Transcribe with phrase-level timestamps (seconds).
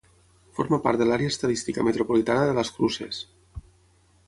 [0.59, 3.23] Forma part de l'Àrea estadística metropolitana de Las Cruces.